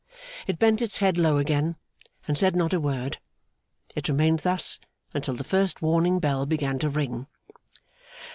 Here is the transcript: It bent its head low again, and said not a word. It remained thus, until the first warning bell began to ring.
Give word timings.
It 0.47 0.57
bent 0.57 0.81
its 0.81 0.97
head 0.97 1.19
low 1.19 1.37
again, 1.37 1.75
and 2.27 2.35
said 2.35 2.55
not 2.55 2.73
a 2.73 2.79
word. 2.79 3.19
It 3.95 4.09
remained 4.09 4.39
thus, 4.39 4.79
until 5.13 5.35
the 5.35 5.43
first 5.43 5.83
warning 5.83 6.17
bell 6.17 6.47
began 6.47 6.79
to 6.79 6.89
ring. 6.89 7.27